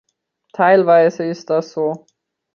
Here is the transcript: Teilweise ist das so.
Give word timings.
Teilweise 0.53 1.25
ist 1.25 1.51
das 1.51 1.73
so. 1.73 2.07